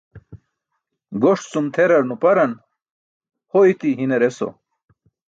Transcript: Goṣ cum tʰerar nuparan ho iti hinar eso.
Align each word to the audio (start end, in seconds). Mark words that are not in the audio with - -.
Goṣ 1.21 1.41
cum 1.51 1.67
tʰerar 1.73 2.03
nuparan 2.07 2.53
ho 3.51 3.59
iti 3.71 3.89
hinar 3.97 4.23
eso. 4.29 4.49